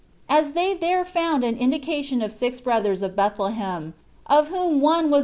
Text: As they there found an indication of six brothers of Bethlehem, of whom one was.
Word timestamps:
As 0.29 0.53
they 0.53 0.73
there 0.73 1.05
found 1.05 1.43
an 1.43 1.55
indication 1.55 2.23
of 2.23 2.31
six 2.33 2.59
brothers 2.59 3.03
of 3.03 3.15
Bethlehem, 3.15 3.93
of 4.25 4.47
whom 4.47 4.81
one 4.81 5.11
was. 5.11 5.19